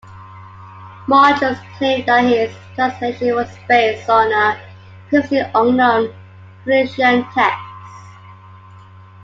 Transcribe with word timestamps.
Mardrus 1.05 1.59
claimed 1.77 2.07
that 2.07 2.23
his 2.23 2.51
translation 2.73 3.35
was 3.35 3.47
based 3.69 4.09
on 4.09 4.31
a 4.31 4.59
previously 5.09 5.41
unknown 5.53 6.11
"Tunisian 6.65 7.23
text". 7.25 7.61